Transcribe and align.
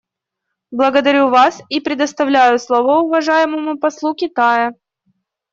Благодарю 0.71 1.29
вас 1.29 1.61
и 1.69 1.79
предоставляю 1.79 2.57
слово 2.57 3.01
уважаемому 3.03 3.77
послу 3.77 4.15
Китая. 4.15 4.73